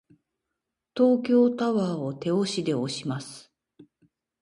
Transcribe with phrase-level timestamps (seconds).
[0.95, 3.51] 東京タワーを手押しで押します。